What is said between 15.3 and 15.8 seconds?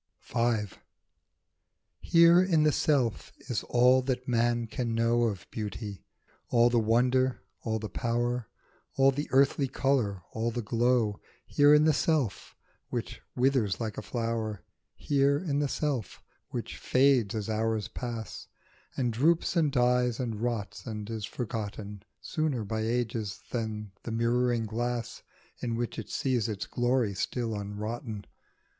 in the